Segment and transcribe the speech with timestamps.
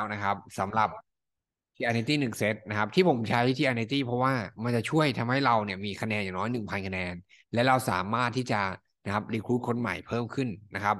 [0.00, 0.88] แล้วนะครับสำหรับ
[1.76, 4.34] TNT หนึ่งเซตนะครับ ที่ผมใช้ TNT เพราะว่า
[4.64, 7.14] มันจะช่วยทำให้เราเนี่ยมีคะแนนอย่างน้อยหนึ่งพันคะแนน
[7.54, 8.60] และเราสามารถที่จะ
[9.04, 10.96] นะครับรีคูดคนใหม่เพิ่มขึ้นนะครับ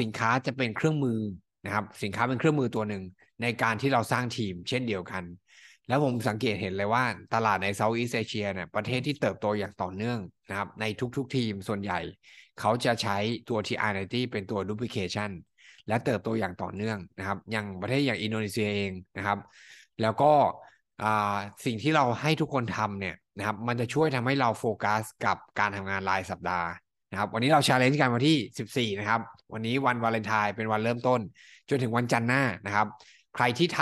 [0.00, 1.20] สินค้าจะเป็นเครื่องมือ
[1.64, 3.02] นะครับ สินค้าเป็นเครื่องมือตัวหนึ่ง
[3.42, 5.24] ในการที่เราสร้างทีม เช่นเดียวกัน
[5.88, 7.04] แล้วผมสังเกตเห็นเลยว่า
[7.34, 10.18] ตลาดในเซาท์อีสเอเชียเนี่ยประเทศที่เติบโตอย่างต่อเนื่อง
[10.48, 10.84] นะครับ ใน
[11.16, 12.00] ทุกๆทีมส่วนใหญ่
[12.60, 13.16] เขาจะใช้
[13.48, 15.30] ตัว TNT เป็นตัวดูพลิเคชัน
[15.88, 19.38] และเติบโตอย่างต่อเนื่องนะครับ อย่างประเทศอย่างอินโดนีเซียเองนะครับ
[20.02, 20.32] แล้วก็
[21.64, 26.68] สิ่งที่เราให้ทุกคนทำเนี่ยนะครับ มันจะช่วยทำให้เราโฟกัสกับการทำงานรายสัปดาห์
[27.10, 29.20] นะครับ วันนี้เราชาเลนจ์กันวันที่ 14 นะครับ
[29.52, 31.20] วันนี้วันวาเลนไทน์เป็นวันเริ่มต้น
[31.68, 32.86] จนถึงวันจันทร์หน้านะครับ
[33.34, 33.80] ใครที่ท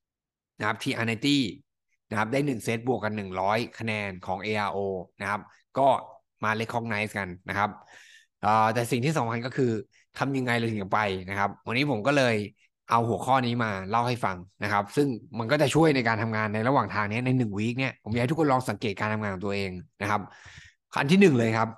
[0.00, 1.42] ำนะครับที่อันตี้
[2.10, 3.12] นะครับได้ 1 เซตบวกกัน
[3.44, 4.78] 100 คะแนนของ ARO
[5.20, 5.40] นะครับ
[5.78, 5.88] ก็
[6.44, 7.70] มาเลคคองไนซ์กันนะครับ
[8.74, 9.72] แต่สิ่งที่สำคัญก็คือ
[10.18, 12.36] ทำยังไงเราถึงจะไปนะครับ วันนี้ผมก็เลย
[12.90, 15.06] เอาหัวข้อนี้มาเล่าให้ฟังนะครับ ซึ่ง
[15.38, 19.70] มันก็จะช่วยในการทำงานในระหว่างทางนี้ในหนึ่งวีคเนี่ยผมอยากให้ทุกคนลองสังเกตการทำงานของตัวเอง
[20.02, 20.20] นะครับ
[21.00, 21.68] อันที่หนึ่งเลยครับ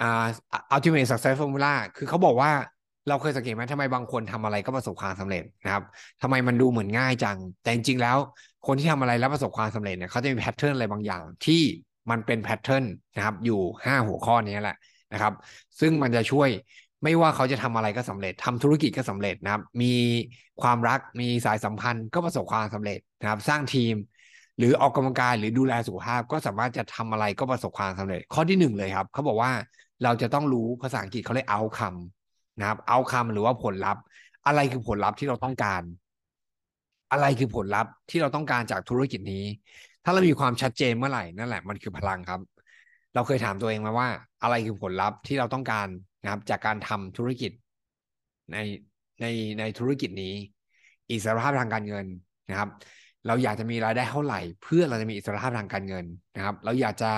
[0.00, 0.26] อ่า
[0.74, 2.50] ultimate success formula คือเขาบอกว่า
[3.08, 5.82] เราเคยสังเกตไหมทำไมบางคนทำอะไรก็ประสบความสำเร็จนะครับ
[6.22, 8.16] ทำไมมันดูเหมือนง่ายจัง แต่จริงๆแล้ว
[8.66, 11.62] คนที่ทำอะไรแล้วประสบความสำเร็จเนี่ยเขาจะมีแพทเทิร์นอะไรบางอย่าง ที่
[12.10, 12.84] มันเป็นแพทเทิร์น
[13.16, 14.76] นะครับ อยู่ห้าหัวข้อนี้แหละ
[15.12, 15.32] นะครับ
[15.80, 16.48] ซึ่งมันจะช่วย
[17.02, 19.92] ไม่ว่าเขาจะทำอะไรก็สำเร็จทำธุรกิจก็สำเร็จนะครับ มี
[20.62, 23.94] ความรักมีสายสัมพันธ์ก็ประสบความสำเร็จนะครับ สร้างทีม
[24.58, 29.52] หรือออกกำลังกายหรือดูแลสุขภาพ ก็สามารถจะทำอะไรก็ประสบความสำเร็จ ข้อที่หนึ่งเลยครับเขาบอกว่า
[30.04, 31.98] เราจะต้องรู้ภาษาอังกฤษเขาเรียก outcome
[32.60, 34.02] นะครับ outcome หรือว่าผลลัพธ์
[34.46, 35.82] อะไรคือผลลัพธ์ที่เราต้องการ
[37.12, 39.44] อะไรคือผลลัพธ์ที่เราต้องการจากธุรกิจนี้
[40.04, 42.40] ถ้าเรามีความชัดเจนเมื่อไหร่นั่นแหละมันคือพลังครับ
[43.14, 44.08] เราเคยถามตัวเองมาว่า
[44.42, 45.88] อะไรคือผลลัพธ์ที่เราต้องการ
[46.24, 47.52] นะครับ จากการทำธุรกิจ
[48.52, 48.56] ใน
[49.20, 49.26] ใน
[49.58, 50.34] ในธุรกิจนี้
[51.10, 52.06] อิสรภาพทางการเงิน
[52.50, 52.68] นะครับ
[53.26, 57.12] เราอยากจะมีรายได้เท่าไหร่ เพื่อเราจะมีอิสรภาพทางการเงินนะครับ เราอยากจะ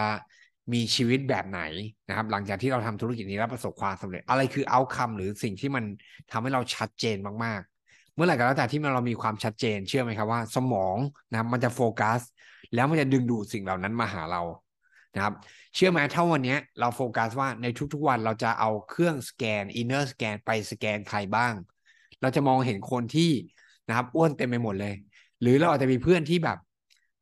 [0.72, 1.60] มีชีวิตแบบไหน
[2.08, 5.84] นะครับ หลังจากที่เราทำธุรกิจนี้แล้วประสบความสำเร็จ อะไรคือเอาคำหรือสิ่งที่มัน
[6.30, 10.96] ทำให้เราชัดเจนมากๆ เมื่อไหร่ก็แล้วแต่ที่เรามีความชัดเจนเชื่อไหมครับว่า สมอง
[11.30, 12.20] นะมันจะโฟกัส
[12.74, 14.42] แล้วมันจะดึงดูดสิ่งเหล่านั้นมาหาเรา
[15.16, 15.34] นะครับ
[15.74, 21.52] เชื่อไหมถ้าวันนี้เราโฟกัสว่าในทุกๆวันเราจะเอาเครื่องสแกน Inner Scan ไปสแกนใครบ้าง
[22.20, 23.30] เราจะมองเห็นคนที่
[23.88, 24.94] นะครับอ้วนเต็มไปหมดเลย
[25.40, 26.58] หรือเราอาจจะมีเพื่อนที่แบบ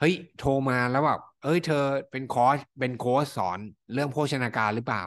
[0.01, 3.59] เฮ้ยโทรมาแล้วแบบเอ้ยเธอเป็นคอร์สเป็นโค้ชสอน
[3.93, 5.05] เรื่องโภชนาการหรือเปล่า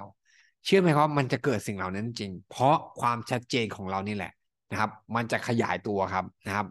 [0.66, 4.32] เชื่อไหมครับมันจะเกิดสิ่งเหล่านั้นจริง เพราะความชัดเจนของเรานี่แหละ
[4.72, 6.68] นะครับ มันจะขยายตัวครับนะครับ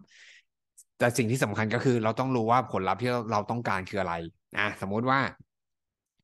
[0.99, 4.15] แต่สิ่งที่สำคัญก็คือเราต้องรู้ว่าผลลัพธ์ที่เราต้องการคืออะไร
[4.57, 5.21] นะสมมุติว่า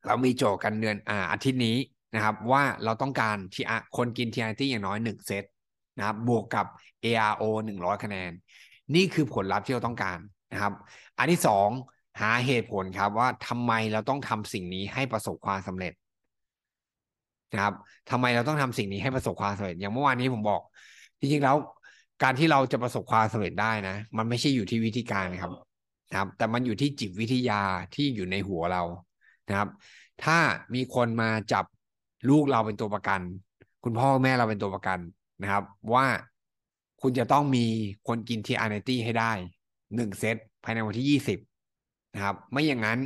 [0.06, 1.76] เรามีโจกันเดือนอ่าอาทิตย์นี้
[2.14, 3.64] นะครับ ว่าเราต้องการที่
[3.96, 5.44] คนกิน TNT อย่างน้อยหนึ่งเซต
[5.98, 6.66] นะครับบวกกับ
[7.04, 8.30] ARO หนึ่งร้อยคะแนน
[8.94, 10.18] นี่คือผลลัพธ์ที่เราต้องการ
[10.52, 10.72] นะครับ
[11.18, 11.68] อันที่สอง
[12.20, 15.92] หาเหตุผลครับว่าทำไมเราต้องทำสิ่งนี้ให้ประสบความสำเร็จ
[17.52, 17.74] นะครับ
[18.10, 20.60] ทำไมเราต้องทำสิ่งนี้ให้ประสบความสำเร็จ อย่างเมื่อวานนี้ผมบอก
[21.20, 21.56] จริงๆแล้ว
[22.22, 25.52] การที่เราจะประสบความสำเร็จได้นะ มันไม่ใช่อยู่ที่วิธีการครับ
[26.10, 27.62] นะครับ แต่มันอยู่ที่จิตวิทยา
[27.94, 28.82] ที่อยู่ในหัวเรา
[29.48, 29.68] นะครับ
[30.24, 30.38] ถ้า
[30.74, 31.64] มีคนมาจับ
[32.28, 33.20] ลูกเราเป็นตัวประกัน
[33.84, 34.98] คุณพ่อแม่เราเป็นตัวประกัน
[35.42, 35.64] นะครับ
[35.94, 36.06] ว่า
[37.02, 37.66] คุณจะต้องมี
[38.08, 39.32] คนกินทีอาร์เนตี้ให้ได้
[39.96, 41.38] หนึ่งเซตภายในวันที่ยี่สิบ
[42.14, 42.98] นะครับ ไม่อย่างนั้น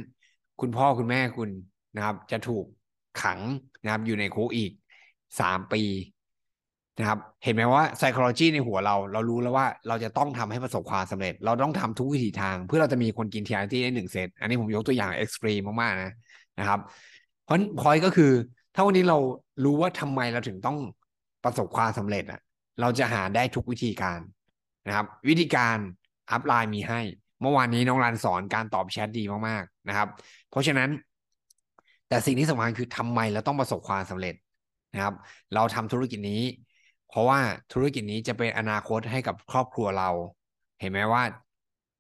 [0.61, 1.51] คุณพ่อคุณแม่คุณ
[1.97, 2.65] นะครับ จะถูก
[3.23, 3.41] ขัง
[3.83, 4.73] นะครับ อยู่ในคุกอีก
[5.41, 5.83] สามปี
[6.99, 16.13] นะครับ เห็นไหมว่า psychology ในหัวเรา เรารู้แล้วว่าเราจะต้องทำให้ประสบความสำเร็จ เราต้องทำทุกวิถีทาง เพื่อเราจะมีคนกิน TR90ได้หนึ่งเซตอันนี้ผมยกตัวอย่าง extreme มากๆนะ
[16.59, 16.81] นะครับ
[17.45, 18.33] เพราะพอยก็คือ
[18.75, 19.19] ถ้าวันนี้เรา
[19.65, 20.79] รู้ว่าทำไมเราถึงต้อง
[21.45, 22.41] ประสบความสำเร็จอะ
[22.81, 24.21] เราจะหาได้ทุกวิธีการ
[24.87, 25.77] นะครับ วิธีการ
[26.31, 27.01] อัพไลน์มีให้
[27.41, 30.09] เมื่อวานนี้น้องรันสอนการตอบแชทดีมากๆนะครับ
[30.51, 30.91] เพราะฉะนั้น
[32.09, 34.35] แต่สิ่งที่สำคัญคือทำไมเราต้องประสบความสำเร็จ
[34.95, 35.15] นะครับ
[35.55, 36.43] เราทำธุรกิจนี้
[37.09, 37.41] เพราะว่า
[37.73, 40.11] ธุรกิจนี้จะเป็นอนาคตให้กับครอบครัวเรา
[40.81, 41.23] เห็นไหมว่า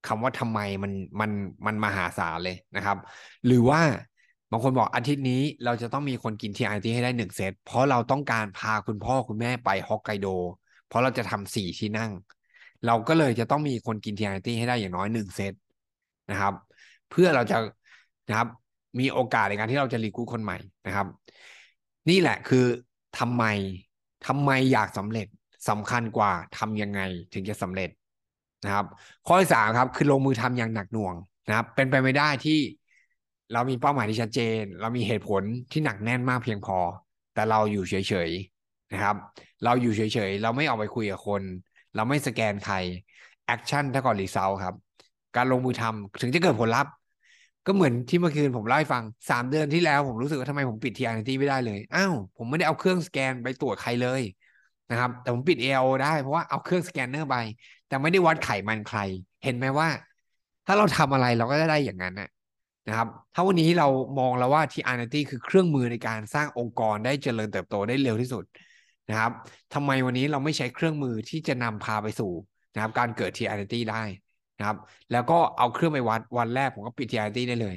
[0.07, 1.31] คำว่าทำไมมันมัน
[1.67, 2.99] มันมหาศาลเลยนะครับ
[3.47, 3.81] หรือว่า
[4.51, 10.27] บางคนบอกอาทิตย์นี้เราจะต้องมีคนกินทีไอทีให้ได้หนึ่งเซตเพราะเราต้องการพาคุณพ่อคุณแม่ไปฮอกไกโด
[10.87, 12.11] เพราะเราจะทำสี่ที่นั่ง
[12.87, 15.53] เราก็เลยจะต้องมีคนกินทีไอทีให้ได้อย่างน้อยหนึ่งเซต
[16.31, 16.55] นะครับ
[17.11, 17.57] เพื่อเราจะ
[18.29, 18.49] นะครับ
[19.01, 21.07] มีโอกาสในการที่เราจะรีคูคนใหม่นะครับ
[22.11, 22.65] นี่แหละคือ
[23.19, 23.45] ทำไม
[24.27, 25.27] ทำไมอยากสำเร็จ
[25.69, 27.01] สำคัญกว่าทำยังไง
[27.35, 27.91] ถึงจะสำเร็จ
[28.65, 28.87] นะครับ
[29.27, 31.15] ข้อที่สามครับคือลงมือทำอย่างหนักหน่วง
[31.49, 32.59] นะครับ เป็นไปไม่ได้ที่
[33.53, 36.79] เรามีเป้าหมายที่ชัดเจน เรามีเหตุผลที่หนักแน่นมากเพียงพอ
[37.35, 37.95] แต่เราอยู่เฉ
[38.29, 39.17] ยๆนะครับ
[39.65, 41.43] เราอยู่เฉยๆ เราไม่ออกไปคุยกับคน
[41.95, 42.77] เราไม่สแกนใคร
[43.47, 44.75] action เท่ากับ result ครับ
[45.37, 46.93] การลงมือทำถึงจะเกิดผลลัพธ์
[47.67, 54.23] ก็เหมือนที่เมื่อคืนผมเล่าให้ฟังสามเดือนที่แล้วผมรู้สึกว่าทำไมผมปิด TR90ไม่ได้เลยอ้าวผมไม่ได้เอาเครื่องสแกนไปตรวจใครเลย
[54.91, 57.37] นะครับ แต่ผมปิด AO ได้เพราะว่าเอาเครื่องสแกนเนอร์ไป
[57.89, 58.99] แต่ไม่ได้วัดไขมันใคร
[59.45, 59.89] เห็นไหมว่า
[60.67, 62.29] ถ้าเราทำอะไรเราก็จะได้อย่างนั้นน่ะ
[62.89, 63.89] นะครับถ้าวันนี้เรา
[64.19, 68.45] มองแล้วว่า TR90คือเครื่องมือในการสร้างองค์กรได้เจริญเติบโตได้เร็วที่สุด
[69.11, 69.33] นะครับ
[69.75, 72.33] ทำไมวันนี้เราไม่ใช้เครื่องมือที่จะนำพาไปสู่
[72.75, 74.03] นะครับการเกิด TR90ได้
[74.59, 74.77] นะครับ
[75.13, 77.77] แล้วก็เอาเครื่องไปวัดวันแรกผมก็ปิด TR90ได้เลย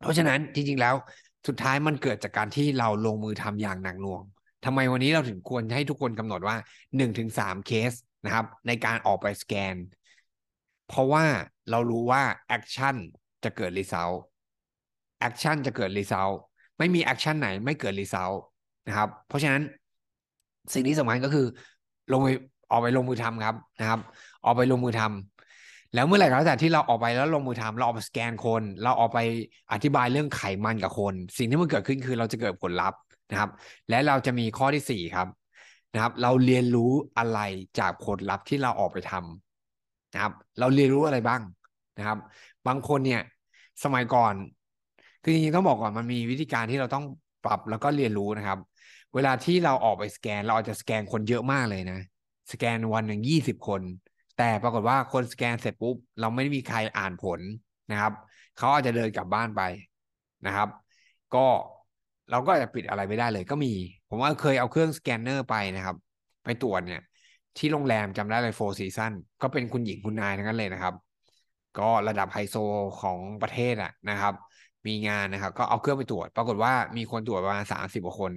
[0.00, 0.94] เพราะฉะนั้นจริงๆแล้ว
[1.46, 4.22] สุดท้ายมันเกิดจากการที่เราลงมือทำอย่างหนักหน่วง
[4.64, 6.56] ทำไมวันนี้เราถึงควรให้ทุกคนกำหนดว่า
[6.96, 7.92] 1-3 เคส
[8.24, 9.74] นะครับในการออกไปสแกน
[10.88, 11.24] เพราะว่า
[11.70, 12.96] เรารู้ว่า action
[13.44, 14.10] จะเกิด result
[15.20, 16.28] action จะเกิด result
[16.78, 18.30] ไม่มี action ไหนไม่เกิด result
[18.88, 19.62] นะครับ เพราะฉะนั้น
[20.74, 21.46] สิ่งที่สำคัญก็คือ
[22.12, 22.28] ลงไป
[22.70, 24.00] ออกไปลงมือทำครับนะครับ
[24.44, 29.18] ออกไปลงมือทำแล้วเมื่อไหร่ก็แล้วแต่ที่เราออกไปแล้วลงมือทำเราออกไปสแกนคน เราออกไป
[29.72, 32.98] อธิบายเรื่องไขมันกับคน สิ่งที่มันเกิดขึ้นคือเราจะเกิดผลลัพธ์
[33.30, 33.50] นะครับ
[33.88, 35.28] และเราจะมีข้อที่สี่ครับ
[35.94, 37.40] นะครับ เราเรียนรู้อะไร
[37.78, 41.40] จากผลลัพธ์ที่เราออกไปทำนะครับ เราเรียนรู้อะไรบ้าง
[41.98, 42.18] นะครับ
[42.66, 43.22] บางคนเนี่ย
[43.84, 44.34] สมัยก่อน
[45.22, 47.04] คือจริงๆต้องบอกก่อนมันมีวิธีการที่เราต้อง
[47.44, 48.58] ปรับแล้วก็เรียนรู้นะครับ
[49.14, 51.98] เวลาที่เราออกไปสแกน เราอาจจะสแกนคนเยอะมากเลยนะ
[52.52, 53.82] สแกนวันหนึ่งยี่สิบคน
[54.38, 57.40] แต่ปรากฏว่าคนสแกนเสร็จปุ๊บ เราไม่ได้มีใครอ่านผล
[57.90, 58.12] นะครับ
[58.56, 59.62] เขาอาจจะเดินกลับบ้านไป
[60.46, 60.68] นะครับ
[61.34, 61.46] ก็
[62.30, 63.72] เราก็จะปิดอะไรไม่ได้เลยก็มี
[64.08, 65.96] ผมว่าเคยเอาเครื่องสแกนเนอร์ไปนะครับ
[66.44, 67.02] ไปตรวจเนี่ย
[67.58, 70.94] ที่โรงแรมจำได้เลย Four Seasons ก็เป็นคุณหญิงคุณนายทั้งนั้นเลยนะครับ
[71.78, 72.56] ก็ระดับไฮโซ
[73.00, 74.34] ของประเทศอะนะครับ
[74.86, 78.32] มีงานนะครับ ก็เอาเครื่องไปตรวจ ปรากฏว่ามีคนตรวจประมาณสามสิบกว่าคน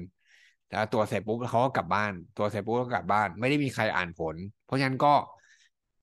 [0.67, 5.13] แต่ตรวจเสร็จปุ๊บเขาก็กลับบ้านตรวจเสร็จปุ๊บก็กลับบ้าน ไม่ได้มีใครอ่านผล เพราะฉะนั้นก็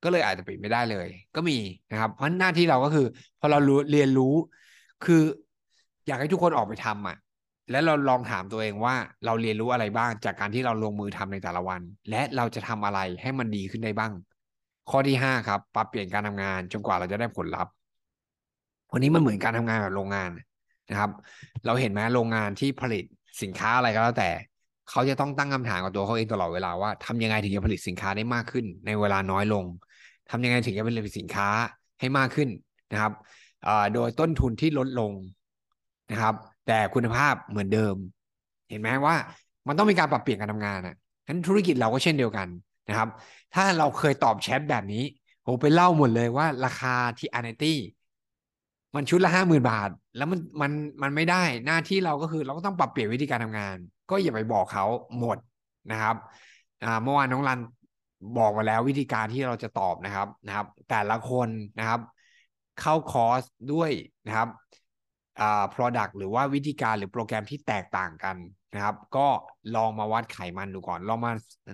[0.02, 1.58] ก็เลยอาจจะปิดไม่ได้เลย ก็มี
[1.90, 3.06] นะครับ เพราะหน้าที่เราก็คือ
[3.40, 4.34] พอเรารู้เรียนรู้
[5.04, 5.22] คือ
[6.06, 7.16] อยากให้ทุกคนออกไปทำอะ
[7.70, 8.94] และเราลองถามตัวเองว่า
[9.24, 11.80] เราเรียนรู้อะไรบ้างจากการที่เราลงมือทำในแต่ละวัน
[12.10, 14.12] และเราจะทำอะไรให้มันดีขึ้นได้บ้าง
[14.90, 17.72] ข้อที่ห้าครับ ปรับเปลี่ยนการทำงานจนกว่าเราจะได้ผลลัพธ์
[18.92, 20.30] วันนี้มันเหมือนการทำงานแบบโรงงาน
[20.90, 21.10] นะครับ
[21.66, 23.04] เราเห็นไหมโรงงานที่ผลิต
[23.42, 24.30] สินค้าอะไรก็แล้วแต่
[24.90, 29.64] เขาจะต้องตั้งคำถามกับตัวเขาเองตลอดเวลาว่าทำยังไงถึงจะผลิตสินค้าได้มากขึ้น ในเวลาน้อยลง
[30.30, 31.48] ทำยังไงถึงจะผลิตสินค้า
[32.00, 32.48] ให้มากขึ้น
[32.92, 33.12] นะครับ
[33.94, 35.12] โดยต้นทุนที่ลดลง
[36.10, 36.34] นะครับ
[36.66, 37.94] แต่คุณภาพเหมือนเดิม
[38.70, 39.16] เห็นไหมว่า
[39.68, 42.48] มันต้องมีการปรับเปลี่ยนการทำงานอะฉะนั้นธุรกิจเราก็เช่นเดียวกัน
[42.88, 43.08] นะครับ
[43.54, 45.04] ถ้าเราเคยตอบแชทแบบนี้
[45.46, 47.78] ผมไปเล่าหมดเลยว่าราคาที่อ n นตี้
[48.94, 50.72] มันชุดละห้าหมื่นบาท แล้วมันมัน
[51.02, 53.76] มันไม่ได้หน้าที่เราก็คือเราก็ต้องปรับเปลี่ยนวิธีการทำงาน
[54.10, 54.84] ก็อย่าไปบอกเขา
[55.18, 55.38] หมด
[55.90, 56.16] นะครับ
[57.02, 57.60] เมื่อวานน้องรัน
[58.38, 61.48] บอกมาแล้ววิธีการที่เราจะตอบนะครับนะครับ แต่ละคน
[61.78, 62.00] นะครับ
[62.80, 63.42] เข้าคอร์ส
[63.72, 63.90] ด้วย
[64.26, 64.48] นะครับ
[65.40, 68.36] อ่า product หรือว่าวิธีการหรือโปรแกรมที่แตกต่างกัน
[68.74, 69.26] นะครับ ก็
[69.76, 71.32] ลองมาวัดไขมันดูก่อน ลองมา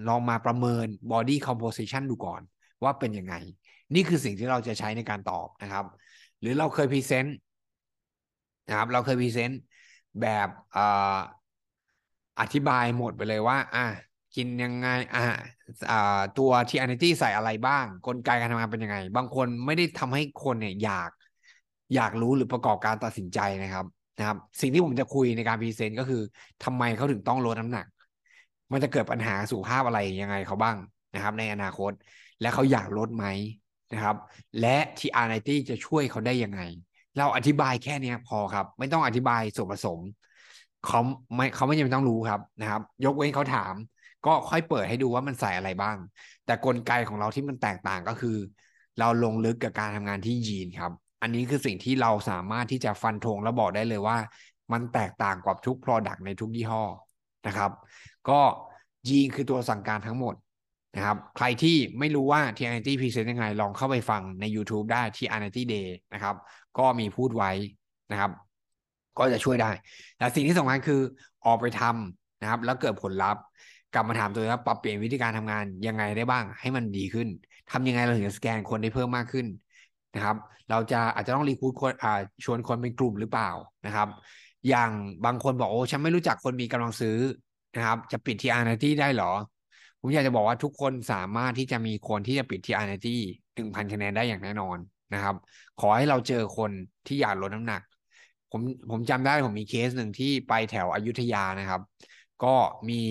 [0.08, 2.40] ลองมาประเมิน body composition ดูก่อน
[2.82, 3.34] ว่าเป็นยังไง
[3.94, 5.84] นี่คือสิ่งที่เราจะใช้ในการตอบนะครับ
[6.40, 7.36] หรือเราเคย present
[8.68, 9.60] นะครับ เราเคย present
[10.20, 10.78] แบบอ
[12.40, 13.86] อธิบายหมดไปเลยว่า อะ
[14.36, 15.24] กินยังไง อะ
[15.90, 21.10] อ่าตัวที่อ n นตี้ใส่อะไรบ้าง กลไกการทำงานเป็นยังไง บางคนไม่ได้ทำให้คนเนี่ยอยาก
[21.94, 23.86] อยากรู้หรือประกอบการตัดสินใจนะครับ
[24.18, 26.22] นะครับ สิ่งที่ผมจะคุยในการ present ก็คือ
[26.64, 27.86] ทำไมเขาถึงต้องลดน้ำหนัก
[28.72, 30.76] มันจะเกิดปัญหาสุขภาพอะไรยังไงเขาบ้าง
[31.14, 31.92] นะครับ ในอนาคต
[32.40, 33.26] และเขาอยากลดไหม
[33.92, 34.16] นะครับ
[34.60, 36.60] และ TR ninety จะช่วยเขาได้ยังไง
[37.18, 39.98] เราอธิบายแค่นี้พอครับ ไม่ต้องอธิบายส่วนผสม
[40.86, 41.00] เขา
[41.36, 43.74] ไม่เขาไม่จำเป็นต้องรู้ครับนะครับ ยกเว้นเขาถาม
[44.26, 45.96] ก็ค่อยเปิดให้ดูว่ามันใส่อะไรบ้าง
[46.44, 48.36] แต่กลไกของเราที่มันแตกต่างก็คือ
[48.98, 50.92] เราลงลึกกับการทำงานที่ยีนครับ
[51.22, 54.18] อันนี้คือสิ่งที่เราสามารถที่จะฟันธงและบอกได้เลยว่า
[54.72, 56.84] มันแตกต่างกับทุก Product ในทุกยี่ห้อ
[57.46, 57.70] นะครับ
[58.28, 58.40] ก็
[59.08, 60.34] ยีนคือตัวสั่งการทั้งหมด
[60.96, 66.34] นะครับ ใครที่ไม่รู้ว่า t n t Present ยังไง ลองเข้าไปฟังใน YouTube ได้ที่ n t Day นะครับ
[66.78, 67.50] ก็มีพูดไว้
[68.12, 68.30] นะครับ
[69.18, 69.70] ก็จะช่วยได้
[70.16, 71.00] แต่สิ่งที่สำคัญคือ
[71.46, 73.42] ออกไปทำนะครับ แล้วเกิดผลลัพธ์
[73.94, 77.28] กลับมาถามตัวเองว่าปรับเปลี่ยนวิธีการทำงานยังไงได้บ้าง ให้มันดีขึ้น
[77.70, 79.46] ทำยังไงเราถึงจะสแกนคนได้เพิ่มมากขึ้น
[80.14, 80.36] นะครับ
[80.70, 83.50] เราจะอาจจะต้อง recruit คนอ่าชวนคนเป็นกลุ่มหรือเปล่า
[83.86, 84.08] นะครับ
[84.68, 84.90] อย่าง
[85.24, 87.16] บางคนบอกโอ้ฉันไม่รู้จักคนมีกำลังซื้อ
[87.76, 89.32] นะครับ จะปิด TR ninety ได้หรอ
[90.00, 93.20] ผมอยากจะบอกว่าทุกคนสามารถที่จะมีคนที่จะปิด TR ninety
[93.54, 94.78] หนึ่งพันคะแนนได้อย่างแน่นอน
[95.14, 95.34] นะครับ
[95.80, 96.70] ขอให้เราเจอคน
[97.06, 97.82] ที่อยากลดน้ำหนัก
[98.50, 101.80] ผมผมจำได้ผมมีเคสหนึ่งที่ไปแถวอยุธยานะครับ
[102.44, 102.54] ก็
[102.90, 103.02] มี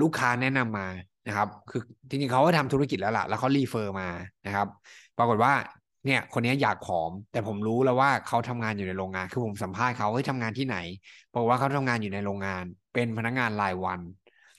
[0.00, 0.86] ลูกค้าแนะนำมา
[1.26, 4.08] นะครับ คือจริงๆเขาก็ทำธุรกิจแล้วล่ะ แล้วเขารีเฟอร์มา
[4.46, 4.68] นะครับ
[5.18, 5.52] ปรากฏว่า
[6.04, 10.76] เนี่ยคนนี้อยากผอม แต่ผมรู้แล้วว่าเขาทำงานอยู่ในโรงงาน คือผมสัมภาษณ์เขาเฮ้ยทำงานที่ไหน
[11.34, 14.00] บอกว่าเขาทำงานอยู่ในโรงงาน เป็นพนักงานรายวัน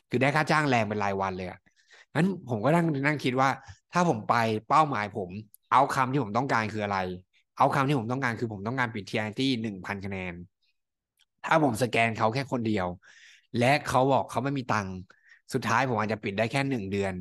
[0.10, 1.48] คือได้ค่าจ้างแรงเป็นรายวันเลย
[2.16, 3.50] นั้นผมก็นั่งนั่งคิดว่า
[3.94, 4.36] ถ้าผมไป
[4.68, 5.30] เป้าหมายผม
[5.72, 6.98] เอาคำที่ผมต้องการคืออะไร
[7.58, 10.34] เอาคำที่ผมต้องการคือผมต้องการปิดทีไอที่หนึ่งพันคะแนน
[11.44, 12.88] ถ้าผมสแกนเขาแค่คนเดียว
[13.58, 14.96] และเขาบอกเขาไม่มีตังค์
[15.54, 17.13] สุดท้ายผมอาจจะปิดได้แค่หนึ่งเดือน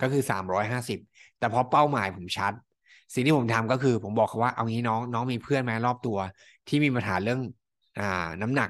[0.00, 0.98] ก็คือสามร้อยห้าสิบ
[1.38, 2.52] แต่พอเป้าหมายผมชัด
[3.14, 6.18] สิ่งที่ผมทำก็คือ ผมบอกเขาว่าเอางี้น้องน้องมีเพื่อนไหมรอบตัว
[6.68, 7.40] ที่มีปัญหาเรื่อง
[7.98, 8.68] อ่าน้ำหนัก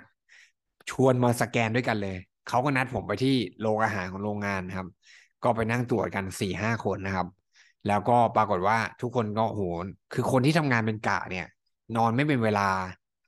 [0.90, 2.16] ชวนมาสแกนด้วยกันเลย
[2.48, 4.86] เขาก็นัดผมไปที่โรงอาหารของโรงงานครับ
[5.42, 7.26] ก็ไปนั่งตรวจกันสี่ห้าคนนะครับ
[7.86, 11.46] แล้วก็ปรากฏว่าทุกคนก็โหนคือคนที่ทำงานเป็นกะเนี่ย
[11.96, 12.68] นอนไม่เป็นเวลา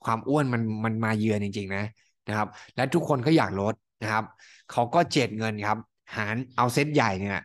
[0.04, 1.84] ความอ้วนมันมันมาเยือนจริง ๆ นะ
[2.28, 4.24] นะครับ และทุกคนก็อยากลดนะครับ
[4.72, 5.78] เขาก็เจ็ดเงินครับ
[6.16, 7.42] หารเอาเซตใหญ่เนี่ย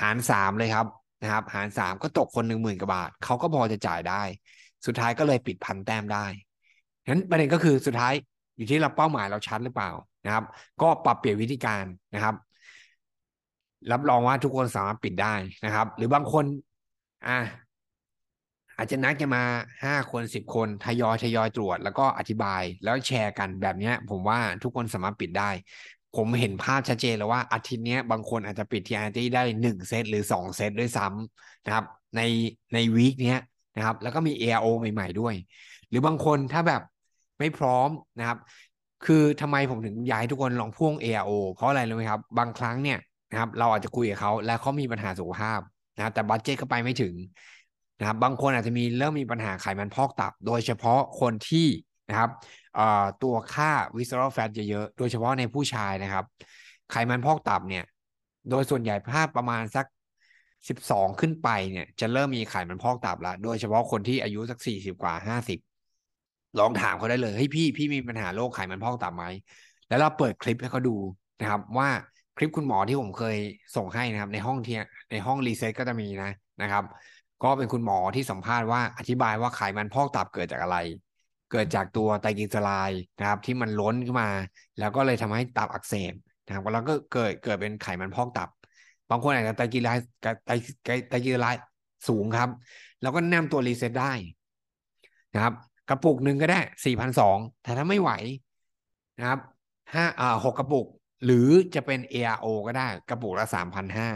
[0.00, 0.86] หารสามเลยครับ
[1.22, 4.22] นะครับ หารสามก็ตกคนหนึ่งหมื่นกว่าบาทเขาก็พอจะจ่ายได้
[4.86, 6.26] สุดท้ายก็เลยปิดพันแต้มได้
[7.10, 8.12] นั้นประเด็นก็คือสุดท้าย
[8.56, 9.90] อยู่ที่เราเป้าหมายเราชัดหรือเปล่า
[10.24, 10.44] นะครับ
[10.82, 11.84] ก็ปรับเปลี่ยนวิธีการ
[12.14, 12.34] นะครับ
[13.92, 15.34] รับรองว่าทุกคนสามารถปิดได้
[15.64, 16.44] นะครับ หรือบางคน
[17.26, 17.38] อ่า
[18.76, 19.44] อาจจะนัดกันมา
[19.84, 25.50] ห้าคนสิบคนทยอยทยอยตรวจ แล้วก็อธิบายแล้วแชร์กันแบบนี้ผมว่าทุกคนสามารถปิดได้
[26.18, 31.84] ผมเห็นภาพชัดเจนแล้วว่าอาทิตย์นี้บางคนอาจจะปิดทีอาร์ตีได้หนึ่งเซตหรือสองเซตด้วยซ้ำนะครับ
[32.16, 32.20] ใน
[32.74, 33.36] ในวีคนี้
[33.76, 35.34] นะครับ แล้วก็มี AO ใหม่ ๆ ด้วย
[35.88, 36.82] หรือบางคนถ้าแบบ
[37.38, 38.38] ไม่พร้อมนะครับ
[39.04, 42.98] คือทำไมผมถึงย้ายทุกคนลองพ่วง AO เพราะอะไรรู้ไหมครับ บางครั้งเนี่ย
[43.30, 45.60] นะครับ เราอาจจะคุยกับเขาแล้วเขามีปัญหาสุขภาพ
[45.96, 47.14] นะแต่บัตเจ็ตก็ไปไม่ถึง
[47.98, 51.66] นะครับ บางคนอาจจะมีเริ่มมีปัญหาไขมันพอกตับ โดยเฉพาะคนที่
[52.08, 52.30] นะครับ
[53.22, 56.24] ตัวค่า visceral fat เยอะๆ โดยเฉพาะในผู้ชายนะครับ
[56.90, 57.84] ไขมันพอกตับเนี่ย
[58.50, 59.86] โดยส่วนใหญ่ fat ประมาณสัก
[60.68, 65.58] สิบสองขึ้นไปเนี่ย จะเริ่มมีไขมันพอกตับแล้วโดยเฉพาะคนที่อายุสักสี่สิบกว่าห้าสิบ
[66.58, 69.24] ลองถามเขาได้เลยเฮ้ยพี่พี่มีปัญหาโรคไขมันพอกตับไหม
[69.88, 70.96] แล้วเราเปิดคลิปให้เขาดู
[71.40, 71.88] นะครับ ว่า
[72.36, 73.36] คลิปคุณหมอที่ผมเคย
[73.76, 76.30] ส่งให้นะครับ ในห้องเทียในห้อง Reset ก็จะมีนะ
[76.62, 76.84] นะครับ
[77.44, 80.76] ก็เป็นคุณหมอที่สัมภาษณ์ว่าอธิบายว่าไขมันพอกตับเกิดจากอะไร
[81.50, 84.30] เกิดจากตัวไตรกลีเซอไรด์นะครับที่มันล้นขึ้นมา
[84.78, 86.12] แล้วก็เลยทำให้ตับอักเสบ
[86.46, 88.48] นะครับแล้วก็เกิดเกิดเป็นไขมันพอกตับ
[89.10, 90.04] บางคนอาจจะไตรกลีเซอไรด์
[90.46, 90.52] ไตร
[91.08, 91.64] ไตรกลีเซอไรด์
[92.08, 92.48] สูงครับ
[93.02, 94.12] แล้วก็แนะนำตัว Reset ได้
[95.34, 95.54] นะครับ
[95.88, 98.10] กระปุกหนึ่งก็ได้สี่พันสองแต่ถ้าไม่ไหว
[99.18, 99.40] นะครับ
[99.94, 100.86] ห้าอ่าหกกระปุก
[101.24, 104.08] หรือจะเป็น ARO ก็ได้กระปุกละสามพันห้า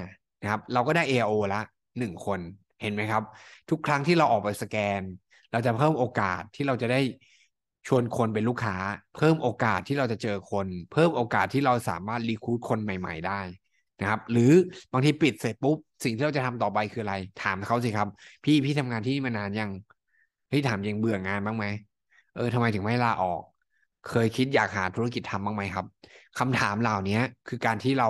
[0.43, 1.61] นะครับ เราก็ได้ ARO ละ
[1.99, 2.41] หนึ่งคน
[2.83, 3.23] เห็นไหมครับ
[3.71, 5.01] ทุกครั้งที่เราออกไปสแกน
[5.53, 7.01] เราจะเพิ่มโอกาสที่เราจะได้
[7.87, 8.77] ชวนคนเป็นลูกค้า
[9.17, 13.41] เพิ่มโอกาสที่เราจะเจอคน เพิ่มโอกาสที่เราสามารถรีคูดคนใหม่ ๆ ได้
[14.01, 14.53] นะครับ หรือ
[14.93, 18.09] บางทีปิดเสร็จปุ๊บสิ่งที่เราจะทำต่อไปคืออะไร ถามเขาสิครับ
[18.45, 19.71] พี่พี่ทำงานที่นี่มานานยัง
[20.53, 21.67] พี่ถามยังเบื่องานบ้างไหม
[22.35, 23.43] เออทำไมถึงไม่ลาออก
[24.09, 25.87] เคยคิดอยากหาธุรกิจทำบ้างไหมครับ
[26.39, 27.19] คำถามเหล่านี้
[27.49, 28.09] คือการที่เรา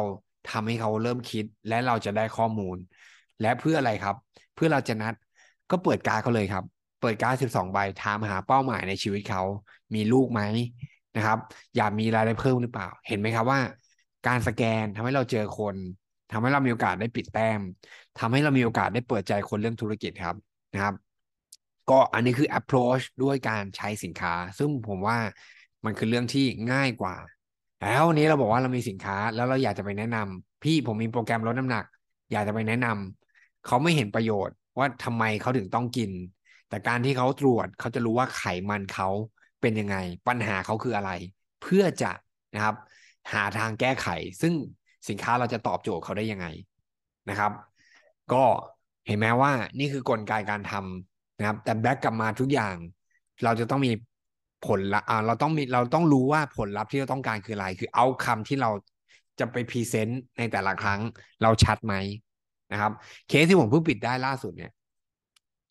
[0.50, 2.76] ทำให้เขาเริ่มคิดและเราจะได้ข้อมูล
[3.40, 4.16] และเพื่ออะไรครับ
[4.54, 5.14] เพื่อเราจะนัด
[5.70, 6.64] ก็เปิดการเขาเลยครับ
[7.02, 9.42] เปิดการสิบสองใบถามหาเป้าหมายในชีวิตเขา
[9.94, 10.42] มีลูกไหม
[11.16, 11.38] นะครับ
[11.76, 13.60] อยากมีรายได้เพิ่มหรือเปล่า เห็นไหมครับว่า
[14.26, 15.76] การสแกนทำให้เราเจอคน
[16.32, 17.60] ทำให้เรามีโอกาสได้ปิดแต้ม
[18.18, 20.36] ทำให้เรามีโอกาสได้เปิดใจคนเรื่องธุรกิจครับ
[20.74, 20.94] นะครับ
[21.90, 25.18] ก็อันนี้คือ approach ด้วยการใช้สินค้า ซึ่งผมว่า
[25.84, 27.16] มันคือเรื่องที่ง่ายกว่า
[27.82, 31.84] แล้ววันนี้เราบอกว่าเรามีสินค้าแล้วเราอยากจะไปแนะนำพี่ผมมีโปรแกรมลดน้ำหนัก
[32.32, 36.10] อยากจะไปแนะนำเขาไม่เห็นประโยชน์ว่าทำไมเขาถึงต้องกิน
[36.72, 39.08] แต่การที่เขาตรวจเขาจะรู้ว่าไขมันเขา
[39.60, 39.96] เป็นยังไง
[40.28, 41.10] ปัญหาเขาคืออะไร
[41.62, 42.12] เพื่อจะ
[42.54, 42.76] นะครับ
[43.32, 44.08] หาทางแก้ไข
[44.40, 44.54] ซึ่ง
[45.08, 46.46] สินค้าเราจะตอบโจทย์เขาได้ยังไง
[47.30, 47.52] นะครับ
[48.32, 48.42] ก็
[49.06, 52.76] เห็นไหมว่านี่คือกลไกการทำนะครับ แต่แบ็กกลับมาทุกอย่าง
[53.44, 53.92] เราจะต้องมี
[54.66, 58.70] ผลละอ่าเราต้องมีเราต้องรู้ว่าผลลัพธ์ที่เราต้องการคืออะไร คือเอาคำที่เรา
[59.40, 61.00] จะไป present ในแต่ละครั้ง
[61.42, 61.94] เราชัดไหม
[62.72, 62.92] นะครับ
[63.28, 64.72] เคสที่ผมเพิ่งปิดได้ล่าสุดเนี่ย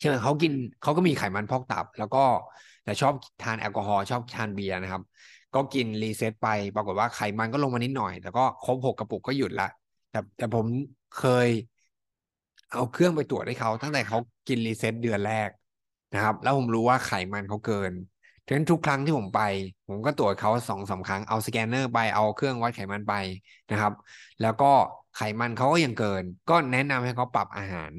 [0.02, 2.18] เช่นเขากินเขาก็มีไขมันพอกตับ แล้วก็
[2.84, 5.02] แต่ชอบทานแอลกอฮอล์ชอบทานเบียร์นะครับ
[5.54, 9.68] ก็กิน Reset ไป ปรากฏว่าไขมันก็ลงมานิดหน่อยแต่ก็ครบหกกระปุกก็หยุดละ
[10.10, 10.66] แต่แต่ผม
[11.18, 11.48] เคย
[12.72, 14.18] เอาเครื่องไปตรวจให้เขาตั้งแต่เขา
[14.48, 15.50] กิน Reset เดือนแรก
[16.12, 17.92] นะครับ แล้วผมรู้ว่าไขมันเขาเกิน
[18.46, 19.40] ฉะนั้นทุกครั้งที่ผมไป
[19.88, 23.12] ผมก็ตรวจเขาสองสามครั้งเอาสแกนเนอร์ไปเอาเครื่องวัดไขมันไป
[23.70, 23.92] นะครับ
[24.40, 24.66] แล้วก็
[25.16, 27.92] ไขมันเขาก็ยังเกิน ก็แนะนำให้เขาปรับอาหาร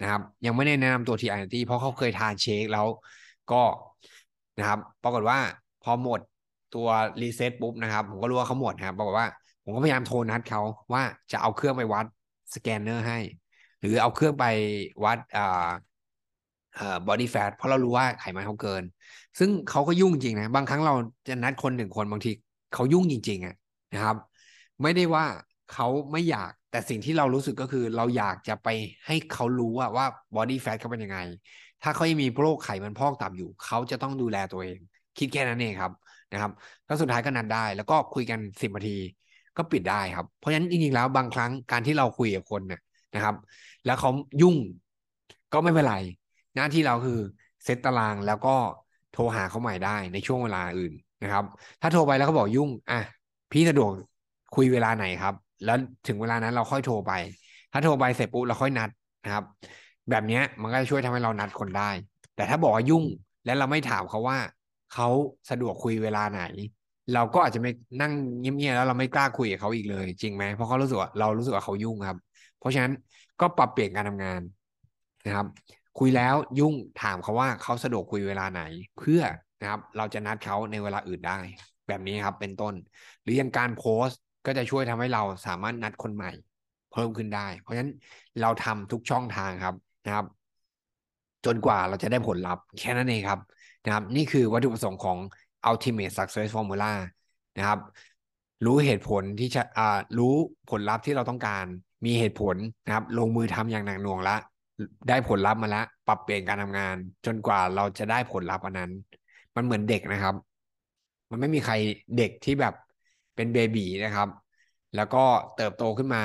[0.00, 2.86] นะครับ ยังไม่ได้แนะนำตัวทีไอทีเพราะเขาเคยทาน shake แล้ว
[3.52, 3.62] ก็
[4.58, 5.38] นะครับปรากฏว่า
[5.82, 6.20] พอหมด
[6.74, 6.88] ตัว
[7.22, 9.26] Reset ปุ๊บนะครับ ผมก็รู้ว่าเขาหมดนะครับปรากฏว่า
[9.64, 11.02] ผมก็พยายามโทรนัดเขาว่า
[11.32, 12.06] จะเอาเครื่องไปวัด
[12.54, 13.18] สแกนเนอร์ให้
[13.80, 14.44] หรือเอาเครื่องไป
[15.04, 15.68] วัดอ่า
[17.08, 18.82] body fat เพราะเรารู้ว่าไขมันเขาเกิน
[19.38, 20.94] ซึ่งเขาก็ยุ่งจริงนะ บางครั้งเรา
[21.28, 22.30] จะนัดคนหนึ่งคนบางที
[22.74, 23.54] เขายุ่งจริง ๆอะ
[23.94, 24.16] นะครับ
[24.82, 25.26] ไม่ได้ว่า
[25.72, 28.68] เขาไม่อยาก แต่สิ่งที่เรารู้สึกก็คือเราอยากจะไป
[29.06, 30.06] ให้เขารู้ว่าว่า
[30.36, 31.18] body fat เขาเป็นยังไง
[31.82, 34.78] ถ้าเขายังมีโรคไขมันพอกตับอยู่ เขาจะต้องดูแลตัวเอง
[35.18, 35.92] คิดแค่นั้นเองครับ
[36.32, 36.52] นะครับ
[36.86, 38.98] แล้วสุดท้ายก็นัดได้ แล้วก็คุยกันสิบนาที
[39.56, 42.80] ก็ปิดได้ครับ เพราะฉะนั้นจริงๆแล้วบางครั้งการที่เราคุยกับคนเนี่ย
[43.14, 43.34] นะครับ
[43.84, 44.10] แล้วเขา
[44.42, 44.56] ยุ่ง
[45.52, 45.94] ก็ไม่เป็นไร
[46.54, 47.18] หน้าที่เราคือ
[47.64, 48.56] เซตตารางแล้วก็
[49.12, 51.44] โทรหาเขาใหม่ได้ในช่วงเวลาอื่นนะครับ
[51.80, 53.00] ถ้าโทรไปแล้วเขาบอกยุ่งอะ
[53.52, 53.90] พี่สะดวก
[54.56, 55.76] คุยเวลาไหนครับ แล้ว
[56.06, 57.12] ถึงเวลานั้นเราค่อยโทรไป
[57.72, 58.90] ถ้าโทรไปเสร็จปุ๊บเราค่อยนัด
[59.24, 59.44] นะครับ
[60.10, 61.90] แบบนี้มันก็จะช่วยทำให้เรานัดคนได้
[62.34, 63.04] แต่ถ้าบอกว่ายุ่ง
[63.44, 64.38] และเราไม่ถามเขาว่า
[64.94, 65.08] เขา
[65.50, 66.42] สะดวกคุยเวลาไหน
[67.14, 72.18] เราก็อาจจะไม่นั่งเงียบๆแล้วเราไม่กล้าคุยกับเขาอีกเลย จริงไหมเพราะเขารู้สึกว่าเรารู้สึกว่าเขายุ่งครับ
[72.58, 72.92] เพราะฉะนั้น
[73.40, 74.40] ก็ปรับเปลี่ยนการทำงาน
[75.26, 75.46] นะครับ
[75.98, 78.62] คุยแล้วยุ่งถามเขาว่าเขาสะดวกคุยเวลาไหน
[78.98, 79.22] เพื่อ
[79.60, 81.38] นะครับ เราจะนัดเขาในเวลาอื่นได้
[81.88, 82.74] แบบนี้ครับเป็นต้น
[83.22, 86.30] หรืออย่างการโพสต์ ก็จะช่วยทำให้เราสามารถนัดคนใหม่
[86.92, 87.92] เพิ่มขึ้นได้ เพราะฉะนั้น
[88.40, 89.74] เราทำทุกช่องทางครับ
[90.06, 90.26] นะครับ
[91.44, 93.40] จนกว่าเราจะได้ผลลัพธ์แค่นั้นเองครับ
[93.84, 95.18] นะครับ นี่คือวัตถุประสงค์ของ
[95.70, 96.92] ultimate success formula
[97.58, 97.78] นะครับ
[98.64, 100.34] รู้เหตุผลที่จะอ่ารู้
[100.70, 101.64] ผลลัพธ์ที่เราต้องการ
[102.06, 102.56] มีเหตุผล
[102.86, 104.36] นะครับ ลงมือทำอย่างหนักหน่วงละ
[105.08, 108.90] ได้ผลลัพธ์มาแล้วปรับเปลี่ยนการทำงาน จนกว่าเราจะได้ผลลัพธ์อันนั้น
[109.56, 110.34] มันเหมือนเด็กนะครับ
[111.30, 111.74] มันไม่มีใคร
[112.16, 112.74] เด็กที่แบบ
[113.34, 114.28] เป็นเบบีนะครับ
[114.94, 115.24] แล้วก็
[115.56, 116.24] เติบโตขึ้นมา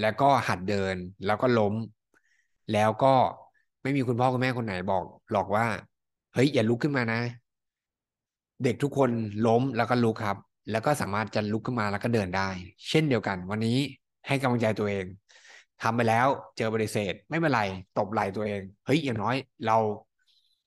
[0.00, 1.74] แล้วก็หัดเดิน แล้วก็ล้ม
[2.72, 3.14] แล้วก็
[3.82, 5.66] ไม่มีคุณพ่อคุณแม่คนไหนบอกหรอกว่า
[6.34, 7.20] เฮ้ยอย่าลุกขึ้นมานะ
[8.64, 9.10] เด็กทุกคน
[9.46, 10.36] ล้มแล้วก็ลุกครับ
[10.70, 12.48] แล้วก็สามารถจะลุกขึ้นมาแล้วก็เดินได้
[12.88, 13.78] เช่นเดียวกัน วันนี้
[14.26, 15.04] ให้กำลังใจตัวเอง
[15.82, 16.26] ทำไปแล้ว
[16.56, 17.62] เจอปฏิเสธไม่เป็นไร
[17.98, 19.78] ตบไหล่ตัวเอง เฮ้ยอย่างน้อยเรา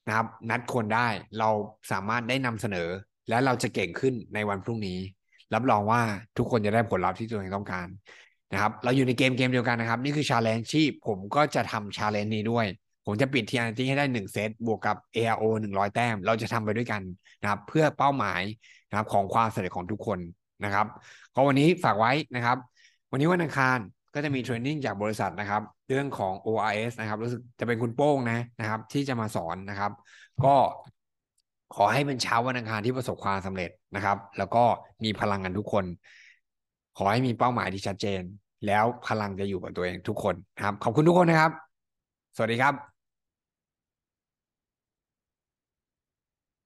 [0.07, 1.07] นะครับ นัดคนได้
[1.39, 1.49] เรา
[1.91, 2.89] สามารถได้นำเสนอ
[3.29, 4.99] และเราจะเก่งขึ้นในวันพรุ่งนี้
[5.55, 6.01] รับรองว่า
[6.37, 7.87] ทุกคนจะได้ผลลัพธ์ที่ตัวเองต้องการ
[8.51, 12.65] นะครับ เราอยู่ในเกมเกมเดียวกันนะครับ นี่คือ challenge ที่ผมก็จะทำ challenge นี้ด้วย
[13.05, 17.01] ผมจะปิด TR ninety ให้ได้หนึ่งเซตบวกกับ ARO หนึ่งร้อยแต้ม เราจะทำไปด้วยกัน
[17.41, 18.41] นะครับ เพื่อเป้าหมาย
[18.89, 20.19] นะครับของความสำเร็จของทุกคน
[20.63, 20.87] นะครับ
[21.35, 22.57] ก็วันนี้ฝากไว้นะครับ
[23.11, 23.77] วันนี้วันอังคาร
[24.13, 29.91] ก็จะมี training จากบริษัทนะครับ เรื่องของ ORS นะครับ รู้สึกจะเป็นคุณโป้งนะนะครับ ที่จะมาสอนนะครับ
[30.45, 30.55] ก็
[31.75, 34.63] ขอให้เป็นเช้าวันอังคารที่ประสบความสำเร็จนะครับ แล้วก็
[35.03, 35.85] มีพลังกันทุกคน
[36.97, 38.21] ขอให้มีเป้าหมายที่ชัดเจน
[38.65, 41.51] แล้วพลังจะอยู่กับตัวเองทุกคนนะครับ ขอบคุณทุกคนนะครับ
[42.35, 42.92] สวัสดีครับ